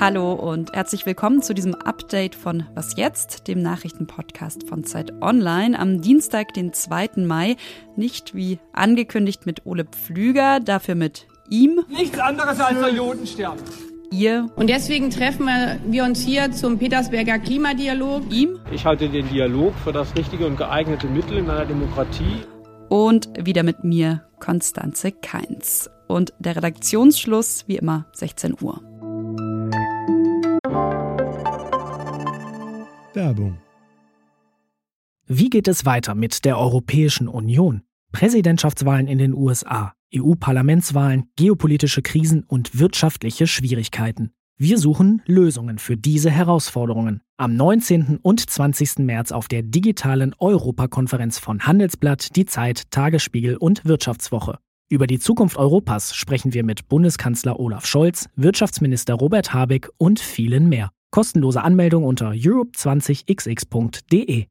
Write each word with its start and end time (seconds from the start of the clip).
Hallo 0.00 0.32
und 0.32 0.72
herzlich 0.72 1.04
willkommen 1.04 1.42
zu 1.42 1.52
diesem 1.52 1.74
Update 1.74 2.34
von 2.34 2.64
Was 2.74 2.96
jetzt, 2.96 3.48
dem 3.48 3.60
Nachrichtenpodcast 3.60 4.66
von 4.66 4.84
Zeit 4.84 5.12
Online 5.20 5.78
am 5.78 6.00
Dienstag, 6.00 6.54
den 6.54 6.72
2. 6.72 7.10
Mai. 7.16 7.56
Nicht 7.96 8.34
wie 8.34 8.58
angekündigt 8.72 9.44
mit 9.44 9.66
Ole 9.66 9.84
Pflüger, 9.84 10.58
dafür 10.60 10.94
mit 10.94 11.26
ihm. 11.50 11.84
Nichts 11.88 12.18
anderes 12.18 12.58
als 12.60 12.78
der 12.78 12.94
Jodenstern. 12.94 13.58
Ihr. 14.10 14.50
Und 14.56 14.70
deswegen 14.70 15.10
treffen 15.10 15.48
wir 15.86 16.04
uns 16.04 16.20
hier 16.20 16.50
zum 16.50 16.78
Petersberger 16.78 17.38
Klimadialog. 17.38 18.22
Ihm. 18.32 18.58
Ich 18.72 18.86
halte 18.86 19.08
den 19.08 19.28
Dialog 19.28 19.74
für 19.84 19.92
das 19.92 20.16
richtige 20.16 20.46
und 20.46 20.56
geeignete 20.56 21.06
Mittel 21.06 21.38
in 21.38 21.48
einer 21.50 21.66
Demokratie. 21.66 22.40
Und 22.90 23.30
wieder 23.38 23.62
mit 23.62 23.84
mir, 23.84 24.26
Konstanze 24.40 25.12
Keins. 25.12 25.88
Und 26.08 26.34
der 26.40 26.56
Redaktionsschluss, 26.56 27.68
wie 27.68 27.76
immer, 27.76 28.06
16 28.14 28.56
Uhr. 28.60 28.82
Werbung. 33.14 33.60
Wie 35.28 35.50
geht 35.50 35.68
es 35.68 35.86
weiter 35.86 36.16
mit 36.16 36.44
der 36.44 36.58
Europäischen 36.58 37.28
Union? 37.28 37.82
Präsidentschaftswahlen 38.10 39.06
in 39.06 39.18
den 39.18 39.34
USA, 39.34 39.94
EU-Parlamentswahlen, 40.12 41.30
geopolitische 41.36 42.02
Krisen 42.02 42.42
und 42.42 42.76
wirtschaftliche 42.80 43.46
Schwierigkeiten. 43.46 44.32
Wir 44.62 44.76
suchen 44.76 45.22
Lösungen 45.24 45.78
für 45.78 45.96
diese 45.96 46.30
Herausforderungen. 46.30 47.22
Am 47.38 47.56
19. 47.56 48.18
und 48.20 48.50
20. 48.50 48.98
März 48.98 49.32
auf 49.32 49.48
der 49.48 49.62
digitalen 49.62 50.34
Europakonferenz 50.38 51.38
von 51.38 51.60
Handelsblatt, 51.60 52.36
Die 52.36 52.44
Zeit, 52.44 52.90
Tagesspiegel 52.90 53.56
und 53.56 53.86
Wirtschaftswoche. 53.86 54.58
Über 54.90 55.06
die 55.06 55.18
Zukunft 55.18 55.56
Europas 55.56 56.14
sprechen 56.14 56.52
wir 56.52 56.62
mit 56.62 56.90
Bundeskanzler 56.90 57.58
Olaf 57.58 57.86
Scholz, 57.86 58.28
Wirtschaftsminister 58.36 59.14
Robert 59.14 59.54
Habeck 59.54 59.88
und 59.96 60.20
vielen 60.20 60.68
mehr. 60.68 60.90
Kostenlose 61.10 61.62
Anmeldung 61.62 62.04
unter 62.04 62.32
europe20xx.de. 62.32 64.44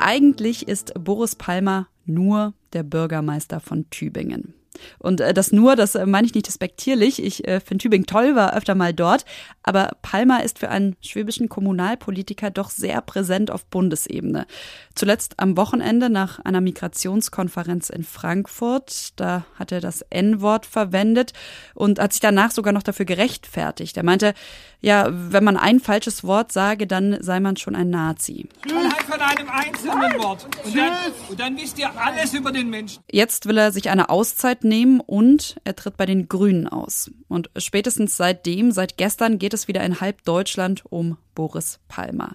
Eigentlich 0.00 0.66
ist 0.66 0.94
Boris 0.98 1.36
Palmer 1.36 1.86
nur 2.06 2.54
der 2.72 2.82
Bürgermeister 2.82 3.60
von 3.60 3.88
Tübingen. 3.88 4.54
Und 4.98 5.20
äh, 5.20 5.34
das 5.34 5.52
nur, 5.52 5.76
das 5.76 5.94
äh, 5.94 6.06
meine 6.06 6.26
ich 6.26 6.34
nicht 6.34 6.46
despektierlich. 6.46 7.22
Ich 7.22 7.46
äh, 7.46 7.60
finde 7.60 7.82
Tübingen 7.82 8.06
toll, 8.06 8.34
war 8.34 8.54
öfter 8.54 8.74
mal 8.74 8.92
dort. 8.92 9.24
Aber 9.62 9.90
Palmer 10.02 10.42
ist 10.42 10.58
für 10.58 10.68
einen 10.68 10.96
schwäbischen 11.00 11.48
Kommunalpolitiker 11.48 12.50
doch 12.50 12.70
sehr 12.70 13.00
präsent 13.00 13.50
auf 13.50 13.64
Bundesebene. 13.66 14.46
Zuletzt 14.94 15.38
am 15.38 15.56
Wochenende 15.56 16.10
nach 16.10 16.40
einer 16.40 16.60
Migrationskonferenz 16.60 17.90
in 17.90 18.04
Frankfurt. 18.04 19.18
Da 19.20 19.44
hat 19.58 19.72
er 19.72 19.80
das 19.80 20.02
N-Wort 20.10 20.66
verwendet 20.66 21.32
und 21.74 21.98
hat 21.98 22.12
sich 22.12 22.20
danach 22.20 22.50
sogar 22.50 22.72
noch 22.72 22.82
dafür 22.82 23.06
gerechtfertigt. 23.06 23.96
Er 23.96 24.02
meinte, 24.02 24.34
ja, 24.80 25.08
wenn 25.10 25.44
man 25.44 25.56
ein 25.56 25.78
falsches 25.78 26.24
Wort 26.24 26.50
sage, 26.50 26.88
dann 26.88 27.22
sei 27.22 27.38
man 27.38 27.56
schon 27.56 27.76
ein 27.76 27.88
Nazi. 27.90 28.48
Anhand 28.68 29.02
von 29.02 29.20
einem 29.20 29.48
einzelnen 29.48 30.22
Wort. 30.22 30.44
Und 30.64 30.76
dann, 30.76 30.92
und 31.28 31.40
dann 31.40 31.56
wisst 31.56 31.78
ihr 31.78 31.88
alles 31.96 32.34
über 32.34 32.50
den 32.50 32.68
Menschen. 32.68 33.02
Jetzt 33.10 33.46
will 33.46 33.58
er 33.58 33.70
sich 33.70 33.90
eine 33.90 34.08
Auszeit 34.08 34.64
nehmen 34.64 34.71
und 35.00 35.56
er 35.64 35.76
tritt 35.76 35.96
bei 35.96 36.06
den 36.06 36.28
Grünen 36.28 36.66
aus. 36.66 37.10
Und 37.28 37.50
spätestens 37.56 38.16
seitdem, 38.16 38.72
seit 38.72 38.96
gestern, 38.96 39.38
geht 39.38 39.52
es 39.52 39.68
wieder 39.68 39.82
in 39.82 40.00
halb 40.00 40.24
Deutschland 40.24 40.82
um 40.88 41.18
Boris 41.34 41.78
Palmer. 41.88 42.34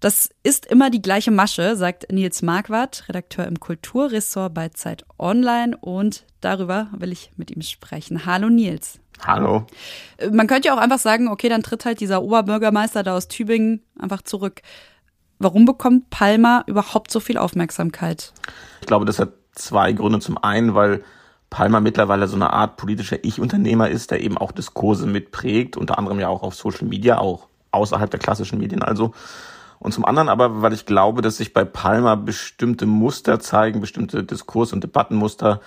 Das 0.00 0.30
ist 0.42 0.64
immer 0.64 0.88
die 0.88 1.02
gleiche 1.02 1.30
Masche, 1.30 1.76
sagt 1.76 2.10
Nils 2.10 2.40
Marquardt, 2.40 3.04
Redakteur 3.08 3.46
im 3.46 3.60
Kulturressort 3.60 4.54
bei 4.54 4.70
Zeit 4.70 5.04
Online. 5.18 5.76
Und 5.76 6.24
darüber 6.40 6.88
will 6.96 7.12
ich 7.12 7.30
mit 7.36 7.50
ihm 7.50 7.60
sprechen. 7.60 8.24
Hallo 8.24 8.48
Nils. 8.48 8.98
Hallo. 9.26 9.66
Man 10.32 10.46
könnte 10.46 10.68
ja 10.68 10.74
auch 10.74 10.80
einfach 10.80 10.98
sagen, 10.98 11.28
okay, 11.28 11.50
dann 11.50 11.62
tritt 11.62 11.84
halt 11.84 12.00
dieser 12.00 12.22
Oberbürgermeister 12.22 13.02
da 13.02 13.14
aus 13.14 13.28
Tübingen 13.28 13.82
einfach 13.98 14.22
zurück. 14.22 14.62
Warum 15.38 15.66
bekommt 15.66 16.08
Palmer 16.08 16.64
überhaupt 16.66 17.10
so 17.10 17.20
viel 17.20 17.36
Aufmerksamkeit? 17.36 18.32
Ich 18.80 18.86
glaube, 18.86 19.04
das 19.04 19.18
hat 19.18 19.34
zwei 19.52 19.92
Gründe. 19.92 20.20
Zum 20.20 20.38
einen, 20.38 20.74
weil 20.74 21.04
Palmer 21.50 21.80
mittlerweile 21.80 22.28
so 22.28 22.36
eine 22.36 22.52
Art 22.52 22.76
politischer 22.76 23.22
Ich-Unternehmer 23.24 23.88
ist, 23.88 24.12
der 24.12 24.20
eben 24.22 24.38
auch 24.38 24.52
Diskurse 24.52 25.06
mitprägt, 25.06 25.76
unter 25.76 25.98
anderem 25.98 26.20
ja 26.20 26.28
auch 26.28 26.42
auf 26.42 26.54
Social 26.54 26.86
Media, 26.86 27.18
auch 27.18 27.48
außerhalb 27.72 28.10
der 28.10 28.20
klassischen 28.20 28.58
Medien 28.58 28.82
also. 28.82 29.12
Und 29.80 29.92
zum 29.92 30.04
anderen 30.04 30.28
aber, 30.28 30.62
weil 30.62 30.72
ich 30.72 30.86
glaube, 30.86 31.22
dass 31.22 31.38
sich 31.38 31.52
bei 31.52 31.64
Palmer 31.64 32.16
bestimmte 32.16 32.86
Muster 32.86 33.40
zeigen, 33.40 33.80
bestimmte 33.80 34.22
Diskurs- 34.22 34.72
und 34.72 34.84
Debattenmuster, 34.84 35.60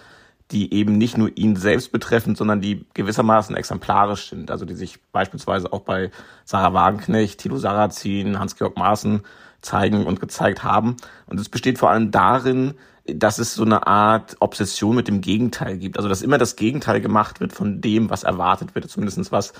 die 0.51 0.73
eben 0.73 0.97
nicht 0.97 1.17
nur 1.17 1.31
ihn 1.35 1.55
selbst 1.55 1.91
betreffen, 1.91 2.35
sondern 2.35 2.61
die 2.61 2.85
gewissermaßen 2.93 3.55
exemplarisch 3.55 4.29
sind. 4.29 4.51
Also 4.51 4.65
die 4.65 4.75
sich 4.75 4.99
beispielsweise 5.11 5.73
auch 5.73 5.81
bei 5.81 6.11
Sarah 6.45 6.73
Wagenknecht, 6.73 7.39
Thilo 7.39 7.57
Sarrazin, 7.57 8.39
Hans-Georg 8.39 8.77
Maaßen 8.77 9.23
zeigen 9.63 10.05
und 10.05 10.19
gezeigt 10.19 10.63
haben. 10.63 10.97
Und 11.25 11.39
es 11.39 11.49
besteht 11.49 11.79
vor 11.79 11.89
allem 11.89 12.11
darin, 12.11 12.75
dass 13.05 13.37
es 13.37 13.53
so 13.53 13.65
eine 13.65 13.85
Art 13.87 14.37
Obsession 14.39 14.95
mit 14.95 15.07
dem 15.07 15.21
Gegenteil 15.21 15.77
gibt. 15.77 15.97
Also 15.97 16.07
dass 16.07 16.21
immer 16.21 16.37
das 16.37 16.55
Gegenteil 16.55 17.01
gemacht 17.01 17.39
wird 17.39 17.51
von 17.51 17.81
dem, 17.81 18.09
was 18.09 18.23
erwartet 18.23 18.75
wird, 18.75 18.89
zumindestens 18.89 19.31
was 19.31 19.53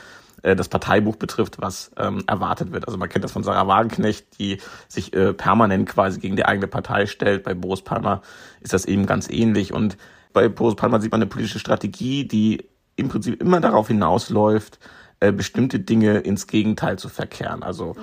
äh, 0.44 0.56
das 0.56 0.70
Parteibuch 0.70 1.18
betrifft, 1.18 1.60
was 1.60 1.92
ähm, 1.98 2.24
erwartet 2.28 2.72
wird. 2.72 2.88
Also 2.88 2.98
man 2.98 3.10
kennt 3.10 3.26
das 3.26 3.34
von 3.34 3.44
Sarah 3.44 3.68
Wagenknecht, 3.68 4.40
die 4.40 4.60
sich 4.88 5.14
äh, 5.14 5.34
permanent 5.34 5.90
quasi 5.90 6.20
gegen 6.20 6.36
die 6.36 6.46
eigene 6.46 6.68
Partei 6.68 7.06
stellt. 7.06 7.44
Bei 7.44 7.54
Boris 7.54 7.82
Palmer 7.82 8.22
ist 8.62 8.74
das 8.74 8.86
eben 8.86 9.06
ganz 9.06 9.30
ähnlich. 9.30 9.74
Und 9.74 9.98
bei 10.32 10.48
Boris 10.48 10.76
Palmer 10.76 11.02
sieht 11.02 11.12
man 11.12 11.22
eine 11.22 11.30
politische 11.30 11.60
Strategie, 11.60 12.26
die 12.26 12.70
im 12.96 13.10
Prinzip 13.10 13.42
immer 13.42 13.60
darauf 13.60 13.88
hinausläuft, 13.88 14.80
äh, 15.20 15.32
bestimmte 15.32 15.80
Dinge 15.80 16.20
ins 16.20 16.48
Gegenteil 16.48 16.98
zu 16.98 17.10
verkehren. 17.10 17.64
Also 17.64 17.96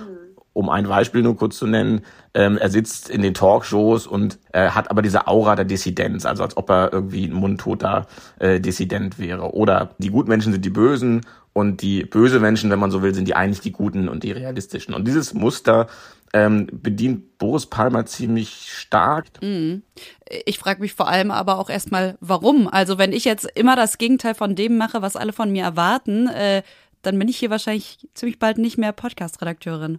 um 0.53 0.69
ein 0.69 0.89
Beispiel 0.89 1.23
nur 1.23 1.37
kurz 1.37 1.59
zu 1.59 1.67
nennen, 1.67 2.03
ähm, 2.35 2.59
er 2.59 2.71
sitzt 2.71 3.09
in 3.09 3.23
den 3.23 3.35
Talkshows 3.35 4.07
und 4.07 4.39
äh, 4.53 4.71
hat 4.71 4.91
aber 4.91 5.03
diese 5.03 5.27
Aura 5.27 5.57
der 5.57 5.65
Dissidenz, 5.65 6.27
also 6.27 6.43
als 6.43 6.57
ob 6.57 6.71
er 6.71 6.93
irgendwie 6.93 7.27
ein 7.27 7.33
mundtoter 7.33 8.07
äh, 8.39 8.61
Dissident 8.61 9.19
wäre. 9.19 9.55
Oder 9.55 9.95
die 9.99 10.11
Gutmenschen 10.11 10.53
sind 10.53 10.65
die 10.65 10.71
Bösen 10.71 11.23
und 11.53 11.83
die 11.83 12.05
böse 12.05 12.41
Menschen, 12.41 12.71
wenn 12.71 12.79
man 12.79 12.91
so 12.91 13.03
will, 13.03 13.15
sind 13.15 13.27
die 13.27 13.35
eigentlich 13.35 13.61
die 13.61 13.73
Guten 13.73 14.09
und 14.09 14.23
die 14.23 14.33
realistischen. 14.33 14.95
Und 14.95 15.07
dieses 15.07 15.35
Muster 15.35 15.89
ähm, 16.33 16.69
bedient 16.73 17.39
Boris 17.39 17.67
Palmer 17.67 18.07
ziemlich 18.07 18.73
stark. 18.73 19.27
Mhm. 19.43 19.83
Ich 20.47 20.59
frage 20.59 20.81
mich 20.81 20.95
vor 20.95 21.09
allem 21.09 21.31
aber 21.31 21.59
auch 21.59 21.71
erstmal, 21.71 22.17
warum? 22.21 22.69
Also 22.69 22.99
wenn 22.99 23.13
ich 23.13 23.25
jetzt 23.25 23.49
immer 23.55 23.75
das 23.75 23.99
Gegenteil 23.99 24.35
von 24.35 24.55
dem 24.55 24.77
mache, 24.77 25.03
was 25.03 25.17
alle 25.17 25.33
von 25.33 25.51
mir 25.51 25.65
erwarten, 25.65 26.29
äh, 26.29 26.63
dann 27.03 27.19
bin 27.19 27.29
ich 27.29 27.39
hier 27.39 27.51
wahrscheinlich 27.51 28.09
ziemlich 28.15 28.39
bald 28.39 28.59
nicht 28.59 28.79
mehr 28.79 28.93
Podcast-Redakteurin. 28.93 29.99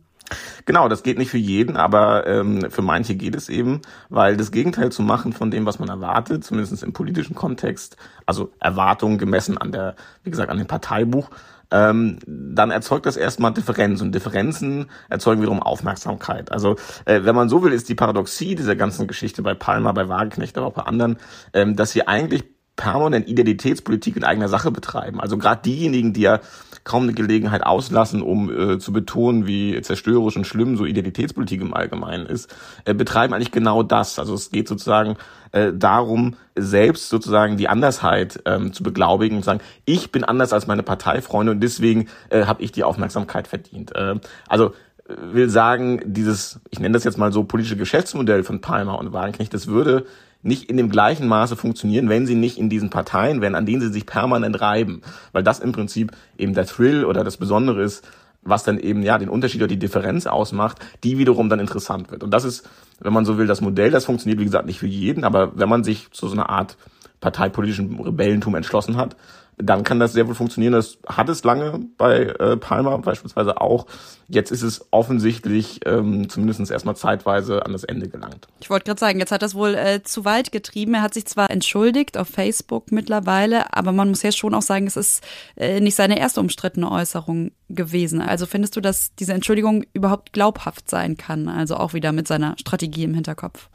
Genau, 0.66 0.88
das 0.88 1.04
geht 1.04 1.18
nicht 1.18 1.30
für 1.30 1.38
jeden, 1.38 1.78
aber 1.78 2.28
ähm, 2.28 2.70
für 2.70 2.82
manche 2.82 3.16
geht 3.16 3.36
es 3.36 3.50
eben, 3.50 3.82
weil 4.10 4.38
das 4.38 4.52
Gegenteil 4.52 4.92
zu 4.92 5.02
machen 5.02 5.34
von 5.34 5.52
dem, 5.52 5.66
was 5.66 5.80
man 5.80 5.90
erwartet, 5.90 6.44
zumindest 6.44 6.84
im 6.84 6.94
politischen 6.94 7.36
Kontext, 7.36 7.98
also 8.26 8.52
Erwartungen 8.60 9.18
gemessen 9.18 9.58
an 9.58 9.72
der, 9.72 9.96
wie 10.24 10.32
gesagt, 10.32 10.50
an 10.50 10.58
dem 10.58 10.68
Parteibuch, 10.68 11.30
ähm, 11.72 12.20
dann 12.26 12.70
erzeugt 12.70 13.06
das 13.06 13.16
erstmal 13.16 13.54
Differenz 13.54 14.02
und 14.02 14.14
Differenzen 14.14 14.88
erzeugen 15.10 15.42
wiederum 15.42 15.62
Aufmerksamkeit. 15.62 16.52
Also 16.52 16.76
äh, 17.06 17.24
wenn 17.24 17.36
man 17.36 17.50
so 17.50 17.64
will, 17.64 17.72
ist 17.72 17.88
die 17.90 17.96
Paradoxie 17.96 18.56
dieser 18.56 18.76
ganzen 18.76 19.08
Geschichte 19.08 19.42
bei 19.42 19.54
Palmer, 19.54 19.94
bei 19.94 20.10
Wagenknecht, 20.10 20.58
aber 20.58 20.68
auch 20.68 20.74
bei 20.74 20.84
anderen, 20.84 21.18
ähm, 21.54 21.76
dass 21.76 21.92
sie 21.92 22.08
eigentlich 22.08 22.44
permanent 22.76 23.28
Identitätspolitik 23.28 24.16
in 24.16 24.24
eigener 24.24 24.48
Sache 24.48 24.72
betreiben. 24.72 25.20
Also 25.20 25.38
gerade 25.38 25.62
diejenigen, 25.62 26.14
die 26.14 26.22
ja 26.22 26.40
kaum 26.84 27.04
eine 27.04 27.14
Gelegenheit 27.14 27.64
auslassen, 27.64 28.22
um 28.22 28.50
äh, 28.50 28.80
zu 28.80 28.92
betonen, 28.92 29.46
wie 29.46 29.80
zerstörerisch 29.82 30.36
und 30.36 30.48
schlimm 30.48 30.78
so 30.78 30.86
Identitätspolitik 30.86 31.62
im 31.62 31.74
Allgemeinen 31.74 32.26
ist, 32.26 32.54
äh, 32.86 32.94
betreiben 32.94 33.34
eigentlich 33.34 33.52
genau 33.52 33.84
das. 33.84 34.18
Also 34.18 34.34
es 34.34 34.50
geht 34.50 34.68
sozusagen 34.68 35.18
äh, 35.52 35.72
darum, 35.74 36.36
selbst 36.56 37.10
sozusagen 37.10 37.58
die 37.58 37.68
Andersheit 37.68 38.42
ähm, 38.46 38.74
zu 38.74 38.84
beglaubigen 38.84 39.38
und 39.38 39.44
zu 39.44 39.48
sagen, 39.48 39.62
ich 39.86 40.12
bin 40.12 40.24
anders 40.24 40.54
als 40.54 40.66
meine 40.66 40.84
Parteifreunde 40.84 41.52
und 41.52 41.60
deswegen 41.60 42.08
äh, 42.30 42.46
habe 42.46 42.64
ich 42.64 42.72
die 42.72 42.84
Aufmerksamkeit 42.84 43.48
verdient. 43.48 43.96
Äh, 43.96 44.16
also 44.48 44.74
will 45.08 45.50
sagen, 45.50 46.02
dieses, 46.06 46.62
ich 46.70 46.80
nenne 46.80 46.94
das 46.94 47.04
jetzt 47.04 47.18
mal 47.18 47.32
so 47.32 47.44
politische 47.44 47.78
Geschäftsmodell 47.78 48.44
von 48.44 48.62
Palmer 48.62 48.98
und 48.98 49.14
Wagenknecht, 49.14 49.54
das 49.54 49.68
würde 49.68 50.06
nicht 50.44 50.70
in 50.70 50.78
dem 50.78 50.90
gleichen 50.90 51.28
Maße 51.28 51.56
funktionieren, 51.56 52.10
wenn 52.10 52.26
sie 52.26 52.36
nicht 52.36 52.58
in 52.58 52.70
diesen 52.70 52.90
Parteien 52.90 53.42
wären, 53.42 53.56
an 53.56 53.66
denen 53.66 53.82
sie 53.82 53.92
sich 53.92 54.06
permanent 54.06 54.60
reiben. 54.62 55.02
Weil 55.32 55.44
das 55.44 55.60
im 55.60 55.72
Prinzip 55.72 56.12
eben 56.38 56.54
der 56.54 56.66
Thrill 56.66 57.06
oder 57.06 57.24
das 57.24 57.38
Besondere 57.38 57.84
ist, 57.84 58.04
was 58.44 58.64
dann 58.64 58.80
eben 58.80 59.04
ja 59.04 59.18
den 59.18 59.30
Unterschied 59.30 59.62
oder 59.62 59.68
die 59.68 59.78
Differenz 59.78 60.26
ausmacht, 60.26 60.80
die 61.04 61.18
wiederum 61.18 61.50
dann 61.50 61.60
interessant 61.60 62.12
wird. 62.12 62.24
Und 62.24 62.32
das 62.32 62.44
ist, 62.44 62.68
wenn 63.00 63.14
man 63.14 63.26
so 63.26 63.38
will, 63.38 63.48
das 63.48 63.62
Modell, 63.62 63.92
das 63.92 64.06
funktioniert, 64.06 64.40
wie 64.40 64.46
gesagt, 64.46 64.66
nicht 64.66 64.80
für 64.80 64.88
jeden, 64.88 65.24
aber 65.24 65.58
wenn 65.58 65.70
man 65.70 65.84
sich 65.84 66.12
zu 66.12 66.28
so 66.28 66.34
einer 66.34 66.50
Art 66.50 66.78
parteipolitischen 67.20 68.00
Rebellentum 68.00 68.56
entschlossen 68.56 68.98
hat, 68.98 69.16
dann 69.62 69.84
kann 69.84 70.00
das 70.00 70.14
sehr 70.14 70.28
wohl 70.28 70.36
funktionieren. 70.36 70.74
Das 70.74 70.98
hat 71.08 71.30
es 71.30 71.44
lange 71.44 71.80
bei 71.98 72.24
äh, 72.24 72.58
Palmer 72.58 72.98
beispielsweise 73.00 73.60
auch. 73.62 73.86
Jetzt 74.28 74.52
ist 74.52 74.62
es 74.62 74.88
offensichtlich 74.92 75.82
ähm, 75.86 76.30
zumindest 76.30 76.72
erstmal 76.72 76.96
zeitweise 76.96 77.66
an 77.66 77.74
das 77.74 77.84
Ende 77.84 78.08
gelangt. 78.08 78.48
Ich 78.60 78.70
wollte 78.70 78.86
gerade 78.86 79.00
sagen, 79.00 79.20
jetzt 79.20 79.32
hat 79.32 79.42
das 79.42 79.56
wohl 79.56 79.76
äh, 79.76 80.04
zu 80.04 80.26
weit 80.26 80.52
getrieben. 80.52 80.94
Er 80.94 81.02
hat 81.02 81.14
sich 81.14 81.26
zwar 81.26 81.50
entschuldigt 81.50 82.18
auf 82.18 82.28
Facebook 82.28 82.92
mittlerweile, 82.92 83.74
aber 83.76 83.92
man 83.92 84.10
muss 84.10 84.24
ja 84.24 84.32
schon 84.32 84.54
auch 84.54 84.62
sagen, 84.62 84.88
es 84.88 84.96
ist 84.96 85.24
äh, 85.58 85.80
nicht 85.80 85.96
seine 85.96 86.20
erste 86.20 86.40
umstrittene 86.40 86.90
Äußerung 86.90 87.52
gewesen. 87.76 88.22
Also 88.22 88.46
findest 88.46 88.76
du, 88.76 88.82
dass 88.82 89.16
diese 89.16 89.34
Entschuldigung 89.34 89.86
überhaupt 89.94 90.34
glaubhaft 90.34 90.90
sein 90.90 91.18
kann? 91.18 91.48
Also 91.48 91.76
auch 91.76 91.94
wieder 91.94 92.12
mit 92.12 92.28
seiner 92.28 92.56
Strategie 92.58 93.04
im 93.04 93.14
Hinterkopf. 93.14 93.70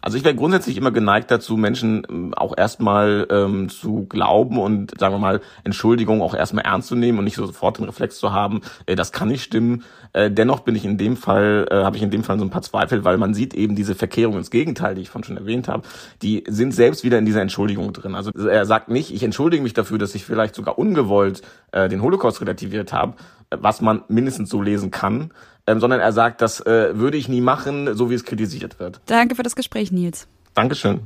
Also 0.00 0.16
ich 0.16 0.24
wäre 0.24 0.34
grundsätzlich 0.34 0.76
immer 0.76 0.92
geneigt 0.92 1.30
dazu, 1.30 1.56
Menschen 1.56 2.06
ähm, 2.08 2.34
auch 2.34 2.56
erstmal 2.56 3.26
ähm, 3.30 3.68
zu 3.68 4.06
glauben 4.08 4.58
und 4.58 4.98
sagen 4.98 5.14
wir 5.14 5.18
mal 5.18 5.40
Entschuldigung 5.64 6.22
auch 6.22 6.34
erstmal 6.34 6.64
ernst 6.64 6.88
zu 6.88 6.94
nehmen 6.94 7.18
und 7.18 7.24
nicht 7.24 7.36
so 7.36 7.44
sofort 7.46 7.78
den 7.78 7.84
Reflex 7.84 8.18
zu 8.18 8.32
haben, 8.32 8.60
äh, 8.86 8.94
das 8.94 9.12
kann 9.12 9.28
nicht 9.28 9.42
stimmen. 9.42 9.84
Äh, 10.12 10.30
dennoch 10.30 10.60
bin 10.60 10.76
ich 10.76 10.84
in 10.84 10.98
dem 10.98 11.16
Fall, 11.16 11.66
äh, 11.70 11.82
habe 11.82 11.96
ich 11.96 12.02
in 12.02 12.10
dem 12.10 12.22
Fall 12.22 12.38
so 12.38 12.44
ein 12.44 12.50
paar 12.50 12.62
Zweifel, 12.62 13.04
weil 13.04 13.18
man 13.18 13.34
sieht 13.34 13.54
eben 13.54 13.74
diese 13.74 13.94
Verkehrung 13.94 14.36
ins 14.36 14.50
Gegenteil, 14.50 14.94
die 14.94 15.02
ich 15.02 15.10
vorhin 15.10 15.24
schon 15.24 15.36
erwähnt 15.36 15.68
habe, 15.68 15.82
die 16.22 16.44
sind 16.46 16.72
selbst 16.72 17.02
wieder 17.02 17.18
in 17.18 17.26
dieser 17.26 17.42
Entschuldigung 17.42 17.92
drin. 17.92 18.14
Also 18.14 18.30
er 18.30 18.66
sagt 18.66 18.88
nicht, 18.88 19.12
ich 19.12 19.22
entschuldige 19.24 19.62
mich 19.62 19.74
dafür, 19.74 19.98
dass 19.98 20.14
ich 20.14 20.24
vielleicht 20.24 20.54
sogar 20.54 20.78
ungewollt 20.78 21.42
äh, 21.72 21.88
den 21.88 22.02
Holocaust 22.02 22.40
relativiert 22.40 22.92
habe, 22.92 23.14
was 23.50 23.80
man 23.80 24.02
mindestens 24.08 24.50
so 24.50 24.60
lesen 24.62 24.90
kann, 24.90 25.32
ähm, 25.66 25.80
sondern 25.80 26.00
er 26.00 26.12
sagt, 26.12 26.40
das 26.40 26.60
äh, 26.60 26.98
würde 26.98 27.16
ich 27.16 27.28
nie 27.28 27.40
machen, 27.40 27.94
so 27.94 28.10
wie 28.10 28.14
es 28.14 28.24
kritisiert 28.24 28.80
wird. 28.80 29.00
Danke 29.06 29.34
für 29.34 29.42
das 29.42 29.56
Gespräch, 29.56 29.92
Nils. 29.92 30.26
Dankeschön. 30.54 31.00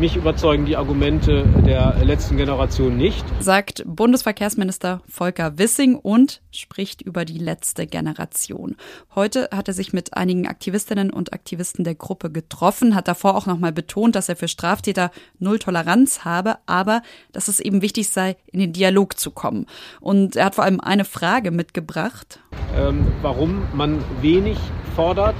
Mich 0.00 0.16
überzeugen 0.16 0.64
die 0.64 0.78
Argumente 0.78 1.44
der 1.66 1.94
letzten 2.02 2.38
Generation 2.38 2.96
nicht. 2.96 3.22
Sagt 3.38 3.82
Bundesverkehrsminister 3.84 5.02
Volker 5.06 5.58
Wissing 5.58 5.94
und 5.94 6.40
spricht 6.52 7.02
über 7.02 7.26
die 7.26 7.36
letzte 7.36 7.86
Generation. 7.86 8.76
Heute 9.14 9.50
hat 9.54 9.68
er 9.68 9.74
sich 9.74 9.92
mit 9.92 10.16
einigen 10.16 10.46
Aktivistinnen 10.46 11.10
und 11.10 11.34
Aktivisten 11.34 11.84
der 11.84 11.96
Gruppe 11.96 12.30
getroffen, 12.30 12.94
hat 12.94 13.08
davor 13.08 13.36
auch 13.36 13.44
nochmal 13.44 13.72
betont, 13.72 14.16
dass 14.16 14.30
er 14.30 14.36
für 14.36 14.48
Straftäter 14.48 15.10
null 15.38 15.58
Toleranz 15.58 16.24
habe, 16.24 16.56
aber 16.64 17.02
dass 17.32 17.48
es 17.48 17.60
eben 17.60 17.82
wichtig 17.82 18.08
sei, 18.08 18.38
in 18.46 18.60
den 18.60 18.72
Dialog 18.72 19.18
zu 19.18 19.30
kommen. 19.30 19.66
Und 20.00 20.34
er 20.34 20.46
hat 20.46 20.54
vor 20.54 20.64
allem 20.64 20.80
eine 20.80 21.04
Frage 21.04 21.50
mitgebracht. 21.50 22.40
Ähm, 22.74 23.06
warum 23.20 23.64
man 23.74 24.02
wenig 24.22 24.56
fordert 24.96 25.36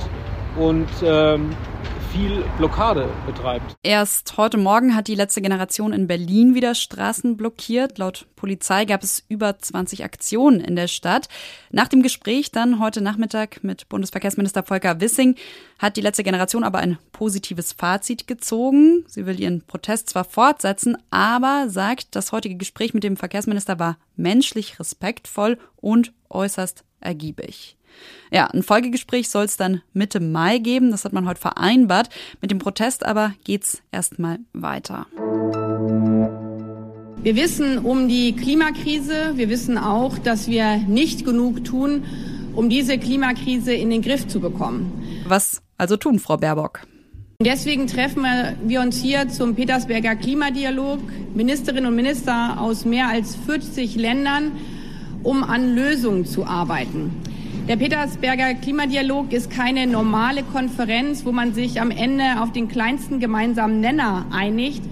und 0.59 0.89
ähm, 1.03 1.57
viel 2.13 2.45
Blockade 2.59 3.09
betreibt. 3.25 3.77
Erst 3.83 4.37
heute 4.37 4.59
Morgen 4.59 4.97
hat 4.97 5.07
die 5.07 5.15
letzte 5.15 5.41
Generation 5.41 5.93
in 5.93 6.09
Berlin 6.09 6.55
wieder 6.55 6.75
Straßen 6.75 7.37
blockiert. 7.37 7.99
Laut 7.99 8.27
Polizei 8.35 8.85
gab 8.85 9.03
es 9.03 9.25
über 9.29 9.59
20 9.59 10.03
Aktionen 10.05 10.61
in 10.61 10.75
der 10.75 10.89
Stadt. 10.89 11.29
Nach 11.71 11.89
dem 11.89 12.03
Gespräch 12.03 12.51
dann 12.51 12.81
heute 12.81 13.01
Nachmittag 13.01 13.63
mit 13.63 13.89
Bundesverkehrsminister 13.89 14.65
Volker 14.65 15.01
Wissing 15.01 15.37
hat 15.79 15.97
die 15.97 16.01
letzte 16.01 16.25
Generation 16.25 16.65
aber 16.65 16.79
ein 16.79 16.99
positives 17.13 17.73
Fazit 17.73 18.27
gezogen. 18.27 19.05
Sie 19.07 19.27
will 19.27 19.39
ihren 19.39 19.63
Protest 19.63 20.11
zwar 20.11 20.25
fortsetzen, 20.25 20.97
aber 21.11 21.69
sagt, 21.69 22.17
das 22.17 22.33
heutige 22.33 22.57
Gespräch 22.57 22.93
mit 22.93 23.05
dem 23.05 23.17
Verkehrsminister 23.17 23.79
war 23.79 23.99
menschlich 24.17 24.81
respektvoll 24.81 25.59
und 25.77 26.13
äußerst 26.29 26.85
ergiebig. 27.01 27.77
Ja, 28.31 28.47
ein 28.47 28.63
Folgegespräch 28.63 29.29
soll 29.29 29.45
es 29.45 29.57
dann 29.57 29.83
Mitte 29.93 30.21
Mai 30.21 30.59
geben. 30.59 30.91
Das 30.91 31.05
hat 31.05 31.13
man 31.13 31.27
heute 31.27 31.41
vereinbart. 31.41 32.09
Mit 32.41 32.51
dem 32.51 32.59
Protest 32.59 33.05
aber 33.05 33.35
geht's 33.45 33.83
erstmal 33.91 34.39
weiter. 34.53 35.07
Wir 37.23 37.37
wissen 37.37 37.79
um 37.79 38.09
die 38.09 38.35
Klimakrise. 38.35 39.33
Wir 39.35 39.49
wissen 39.51 39.77
auch, 39.77 40.17
dass 40.19 40.49
wir 40.49 40.79
nicht 40.79 41.25
genug 41.25 41.65
tun, 41.65 42.05
um 42.55 42.71
diese 42.71 42.99
Klimakrise 42.99 43.75
in 43.75 43.91
den 43.91 44.01
Griff 44.03 44.27
zu 44.27 44.41
bekommen. 44.41 45.23
Was 45.27 45.61
also 45.77 45.97
tun, 45.97 46.19
Frau 46.19 46.37
Baerbock? 46.37 46.81
Deswegen 47.43 47.87
treffen 47.87 48.25
wir 48.65 48.83
uns 48.83 49.01
hier 49.01 49.29
zum 49.29 49.55
Petersberger 49.55 50.15
Klimadialog, 50.15 51.01
Ministerinnen 51.35 51.87
und 51.87 51.95
Minister 51.95 52.61
aus 52.61 52.85
mehr 52.85 53.09
als 53.09 53.35
40 53.35 53.97
Ländern, 53.97 54.53
um 55.23 55.43
an 55.43 55.75
Lösungen 55.75 56.27
zu 56.27 56.45
arbeiten. 56.45 57.13
Der 57.69 57.77
Petersberger 57.77 58.55
Klimadialog 58.55 59.33
ist 59.33 59.51
keine 59.51 59.87
normale 59.87 60.43
Konferenz, 60.43 61.25
wo 61.25 61.33
man 61.33 61.55
sich 61.55 61.81
am 61.81 61.91
Ende 61.91 62.41
auf 62.41 62.53
den 62.53 62.69
kleinsten 62.69 63.21
gemeinsamen 63.21 63.81
Nenner 63.81 64.27
einigt, 64.33 64.83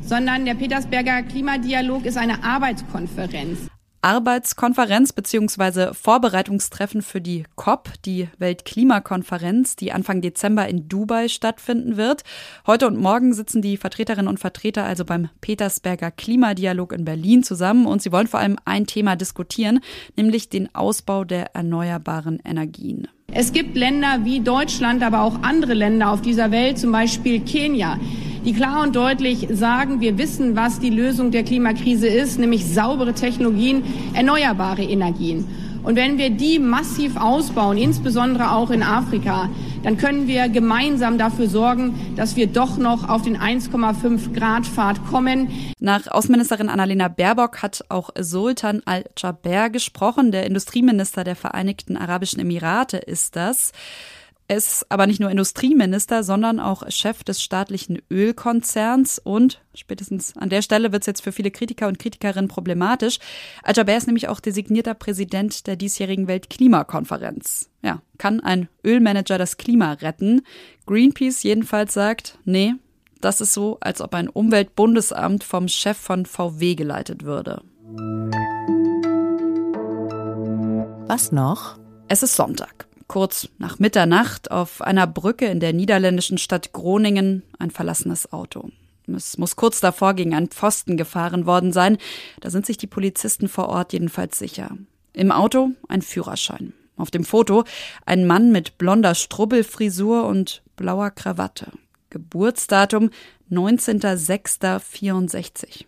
sondern 0.00 0.44
der 0.44 0.54
Petersberger 0.54 1.22
Klimadialog 1.22 2.06
ist 2.06 2.16
eine 2.16 2.42
Arbeitskonferenz. 2.42 3.71
Arbeitskonferenz 4.02 5.12
bzw. 5.12 5.94
Vorbereitungstreffen 5.94 7.02
für 7.02 7.20
die 7.20 7.44
COP, 7.54 7.88
die 8.04 8.28
Weltklimakonferenz, 8.38 9.76
die 9.76 9.92
Anfang 9.92 10.20
Dezember 10.20 10.66
in 10.66 10.88
Dubai 10.88 11.28
stattfinden 11.28 11.96
wird. 11.96 12.24
Heute 12.66 12.88
und 12.88 12.98
morgen 12.98 13.32
sitzen 13.32 13.62
die 13.62 13.76
Vertreterinnen 13.76 14.26
und 14.26 14.40
Vertreter 14.40 14.84
also 14.84 15.04
beim 15.04 15.28
Petersberger 15.40 16.10
Klimadialog 16.10 16.92
in 16.92 17.04
Berlin 17.04 17.44
zusammen 17.44 17.86
und 17.86 18.02
sie 18.02 18.10
wollen 18.10 18.26
vor 18.26 18.40
allem 18.40 18.56
ein 18.64 18.86
Thema 18.88 19.14
diskutieren, 19.14 19.78
nämlich 20.16 20.48
den 20.48 20.74
Ausbau 20.74 21.22
der 21.22 21.54
erneuerbaren 21.54 22.40
Energien. 22.44 23.06
Es 23.34 23.52
gibt 23.52 23.76
Länder 23.76 24.24
wie 24.24 24.40
Deutschland, 24.40 25.02
aber 25.04 25.22
auch 25.22 25.42
andere 25.42 25.74
Länder 25.74 26.10
auf 26.10 26.20
dieser 26.20 26.50
Welt, 26.50 26.76
zum 26.76 26.90
Beispiel 26.90 27.40
Kenia, 27.40 27.98
die 28.44 28.52
klar 28.52 28.82
und 28.82 28.96
deutlich 28.96 29.46
sagen, 29.50 30.00
wir 30.00 30.18
wissen, 30.18 30.56
was 30.56 30.80
die 30.80 30.90
Lösung 30.90 31.30
der 31.30 31.44
Klimakrise 31.44 32.08
ist, 32.08 32.38
nämlich 32.38 32.66
saubere 32.66 33.14
Technologien, 33.14 33.82
erneuerbare 34.14 34.82
Energien. 34.82 35.46
Und 35.82 35.96
wenn 35.96 36.16
wir 36.16 36.30
die 36.30 36.58
massiv 36.60 37.16
ausbauen, 37.16 37.76
insbesondere 37.76 38.52
auch 38.52 38.70
in 38.70 38.82
Afrika, 38.82 39.48
dann 39.82 39.96
können 39.96 40.28
wir 40.28 40.48
gemeinsam 40.48 41.18
dafür 41.18 41.48
sorgen, 41.48 42.14
dass 42.14 42.36
wir 42.36 42.46
doch 42.46 42.78
noch 42.78 43.08
auf 43.08 43.22
den 43.22 43.36
1,5 43.36 44.32
Grad 44.32 44.64
Pfad 44.64 45.04
kommen. 45.06 45.48
Nach 45.80 46.06
Außenministerin 46.06 46.68
Annalena 46.68 47.08
Baerbock 47.08 47.62
hat 47.62 47.84
auch 47.88 48.10
Sultan 48.16 48.82
Al-Jaber 48.84 49.70
gesprochen. 49.70 50.30
Der 50.30 50.46
Industrieminister 50.46 51.24
der 51.24 51.34
Vereinigten 51.34 51.96
Arabischen 51.96 52.40
Emirate 52.40 52.98
ist 52.98 53.34
das. 53.34 53.72
Er 54.48 54.56
ist 54.56 54.86
aber 54.90 55.06
nicht 55.06 55.20
nur 55.20 55.30
Industrieminister, 55.30 56.22
sondern 56.24 56.60
auch 56.60 56.82
Chef 56.90 57.24
des 57.24 57.42
staatlichen 57.42 58.02
Ölkonzerns 58.10 59.18
und 59.18 59.62
spätestens 59.74 60.36
an 60.36 60.50
der 60.50 60.62
Stelle 60.62 60.92
wird 60.92 61.04
es 61.04 61.06
jetzt 61.06 61.22
für 61.22 61.32
viele 61.32 61.50
Kritiker 61.50 61.88
und 61.88 61.98
Kritikerinnen 61.98 62.48
problematisch. 62.48 63.18
Al-Jaber 63.62 63.96
ist 63.96 64.06
nämlich 64.06 64.28
auch 64.28 64.40
designierter 64.40 64.94
Präsident 64.94 65.66
der 65.66 65.76
diesjährigen 65.76 66.26
Weltklimakonferenz. 66.26 67.70
Ja, 67.82 68.02
kann 68.18 68.40
ein 68.40 68.68
Ölmanager 68.84 69.38
das 69.38 69.56
Klima 69.56 69.92
retten? 69.92 70.42
Greenpeace 70.86 71.42
jedenfalls 71.44 71.94
sagt, 71.94 72.38
nee, 72.44 72.74
das 73.20 73.40
ist 73.40 73.54
so, 73.54 73.78
als 73.80 74.00
ob 74.00 74.14
ein 74.14 74.28
Umweltbundesamt 74.28 75.44
vom 75.44 75.68
Chef 75.68 75.96
von 75.96 76.26
VW 76.26 76.74
geleitet 76.74 77.22
würde. 77.24 77.62
Was 81.06 81.30
noch? 81.30 81.78
Es 82.08 82.22
ist 82.22 82.36
Sonntag 82.36 82.86
kurz 83.12 83.48
nach 83.58 83.78
Mitternacht 83.78 84.50
auf 84.50 84.80
einer 84.80 85.06
Brücke 85.06 85.44
in 85.44 85.60
der 85.60 85.74
niederländischen 85.74 86.38
Stadt 86.38 86.72
Groningen 86.72 87.42
ein 87.58 87.70
verlassenes 87.70 88.32
Auto. 88.32 88.70
Es 89.06 89.36
muss 89.36 89.54
kurz 89.54 89.82
davor 89.82 90.14
gegen 90.14 90.34
einen 90.34 90.48
Pfosten 90.48 90.96
gefahren 90.96 91.44
worden 91.44 91.74
sein. 91.74 91.98
Da 92.40 92.48
sind 92.48 92.64
sich 92.64 92.78
die 92.78 92.86
Polizisten 92.86 93.48
vor 93.48 93.68
Ort 93.68 93.92
jedenfalls 93.92 94.38
sicher. 94.38 94.78
Im 95.12 95.30
Auto 95.30 95.72
ein 95.88 96.00
Führerschein. 96.00 96.72
Auf 96.96 97.10
dem 97.10 97.26
Foto 97.26 97.64
ein 98.06 98.26
Mann 98.26 98.50
mit 98.50 98.78
blonder 98.78 99.14
Strubbelfrisur 99.14 100.24
und 100.24 100.62
blauer 100.76 101.10
Krawatte. 101.10 101.70
Geburtsdatum 102.08 103.10
19.06.64. 103.50 105.84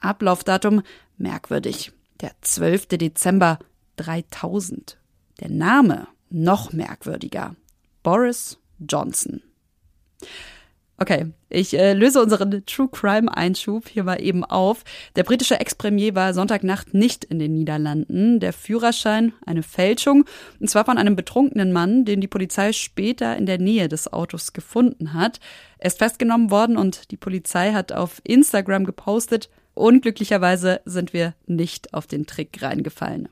Ablaufdatum 0.00 0.80
merkwürdig. 1.18 1.92
Der 2.22 2.30
12. 2.40 2.86
Dezember 2.96 3.58
3000. 3.96 4.96
Der 5.40 5.50
Name 5.50 6.08
noch 6.30 6.72
merkwürdiger. 6.72 7.54
Boris 8.02 8.58
Johnson. 8.78 9.42
Okay, 10.98 11.26
ich 11.50 11.78
äh, 11.78 11.92
löse 11.92 12.22
unseren 12.22 12.64
True 12.64 12.88
Crime 12.90 13.34
Einschub 13.36 13.86
hier 13.86 14.02
mal 14.02 14.16
eben 14.22 14.44
auf. 14.44 14.82
Der 15.14 15.24
britische 15.24 15.60
Ex-Premier 15.60 16.14
war 16.14 16.32
Sonntagnacht 16.32 16.94
nicht 16.94 17.24
in 17.24 17.38
den 17.38 17.52
Niederlanden. 17.52 18.40
Der 18.40 18.54
Führerschein 18.54 19.34
eine 19.44 19.62
Fälschung 19.62 20.24
und 20.58 20.70
zwar 20.70 20.86
von 20.86 20.96
einem 20.96 21.14
betrunkenen 21.14 21.70
Mann, 21.70 22.06
den 22.06 22.22
die 22.22 22.28
Polizei 22.28 22.72
später 22.72 23.36
in 23.36 23.44
der 23.44 23.58
Nähe 23.58 23.88
des 23.88 24.10
Autos 24.10 24.54
gefunden 24.54 25.12
hat. 25.12 25.38
Er 25.76 25.88
ist 25.88 25.98
festgenommen 25.98 26.50
worden 26.50 26.78
und 26.78 27.10
die 27.10 27.18
Polizei 27.18 27.72
hat 27.72 27.92
auf 27.92 28.22
Instagram 28.24 28.84
gepostet. 28.84 29.50
Unglücklicherweise 29.74 30.80
sind 30.86 31.12
wir 31.12 31.34
nicht 31.46 31.92
auf 31.92 32.06
den 32.06 32.24
Trick 32.26 32.62
reingefallen. 32.62 33.28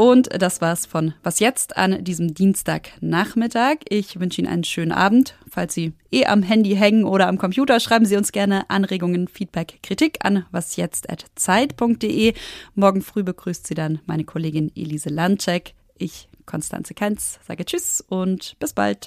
Und 0.00 0.30
das 0.40 0.62
war's 0.62 0.86
von 0.86 1.12
Was 1.22 1.40
jetzt 1.40 1.76
an 1.76 2.02
diesem 2.02 2.32
Dienstagnachmittag. 2.32 3.80
Ich 3.86 4.18
wünsche 4.18 4.40
Ihnen 4.40 4.50
einen 4.50 4.64
schönen 4.64 4.92
Abend. 4.92 5.34
Falls 5.46 5.74
Sie 5.74 5.92
eh 6.10 6.24
am 6.24 6.42
Handy 6.42 6.74
hängen 6.74 7.04
oder 7.04 7.28
am 7.28 7.36
Computer, 7.36 7.80
schreiben 7.80 8.06
Sie 8.06 8.16
uns 8.16 8.32
gerne 8.32 8.70
Anregungen, 8.70 9.28
Feedback, 9.28 9.80
Kritik 9.82 10.24
an 10.24 10.46
wasjetzt.zeit.de. 10.52 12.32
Morgen 12.74 13.02
früh 13.02 13.22
begrüßt 13.22 13.66
Sie 13.66 13.74
dann 13.74 14.00
meine 14.06 14.24
Kollegin 14.24 14.72
Elise 14.74 15.10
Landcheck. 15.10 15.74
Ich, 15.98 16.30
Konstanze 16.46 16.94
Kenz, 16.94 17.38
sage 17.46 17.66
Tschüss 17.66 18.02
und 18.08 18.56
bis 18.58 18.72
bald. 18.72 19.06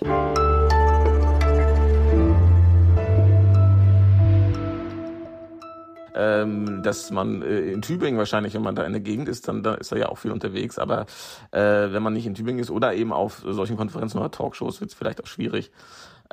Ähm, 6.16 6.84
dass 6.84 7.12
man 7.12 7.42
äh, 7.42 7.72
in 7.72 7.82
Tübingen 7.82 8.18
wahrscheinlich, 8.18 8.54
wenn 8.54 8.62
man 8.62 8.76
da 8.76 8.84
in 8.84 8.92
der 8.92 9.02
Gegend 9.02 9.30
ist, 9.30 9.48
dann 9.48 9.64
da 9.64 9.76
ist 9.76 9.92
er 9.92 10.00
ja 10.00 10.10
auch 10.10 10.18
viel 10.18 10.32
unterwegs. 10.32 10.80
Aber 10.80 11.06
äh, 11.52 11.60
wenn 11.62 12.04
man 12.04 12.14
nicht 12.14 12.26
in 12.26 12.36
Tübingen 12.36 12.60
ist 12.60 12.72
oder 12.72 12.94
eben 12.94 13.14
auf 13.14 13.44
solchen 13.46 13.78
Konferenzen 13.78 14.18
oder 14.20 14.32
Talkshows, 14.32 14.82
wird 14.82 14.92
es 14.92 14.98
vielleicht 14.98 15.24
auch 15.24 15.28
schwierig. 15.28 15.72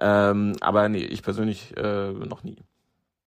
Ähm, 0.00 0.54
aber 0.60 0.88
nee, 0.88 1.04
ich 1.04 1.22
persönlich 1.22 1.76
äh, 1.76 2.12
noch 2.12 2.42
nie. 2.44 2.56